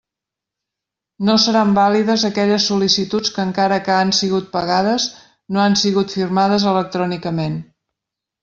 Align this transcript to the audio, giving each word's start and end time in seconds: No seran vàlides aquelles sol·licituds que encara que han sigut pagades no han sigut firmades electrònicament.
No 1.27 1.35
seran 1.43 1.73
vàlides 1.79 2.23
aquelles 2.29 2.65
sol·licituds 2.71 3.33
que 3.37 3.45
encara 3.49 3.79
que 3.89 3.95
han 3.99 4.15
sigut 4.23 4.49
pagades 4.59 5.07
no 5.59 5.65
han 5.67 5.81
sigut 5.85 6.17
firmades 6.19 6.67
electrònicament. 6.77 7.65